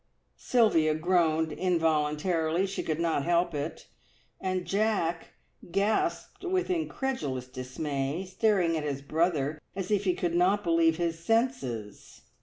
[0.39, 3.85] Sylvia groaned involuntarily; she could not help it,
[4.39, 5.27] and Jack
[5.69, 11.19] gasped with incredulous dismay, staring at his brother as if he could not believe his
[11.23, 12.21] senses.